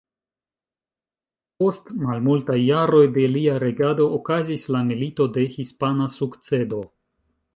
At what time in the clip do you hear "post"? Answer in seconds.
1.63-1.91